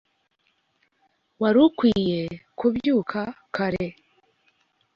Wari 1.41 1.59
ukwiye 1.67 2.21
kubyuka 2.59 3.19
kare 3.55 3.87